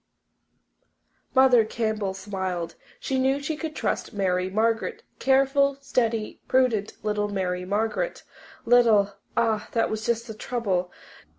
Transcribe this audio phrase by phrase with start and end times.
[1.35, 2.73] Mother Campbell smiled.
[2.99, 8.23] She knew she could trust Mary Margaret careful, steady, prudent little Mary Margaret.
[8.65, 9.13] Little!
[9.37, 10.89] Ah, that was just the trouble.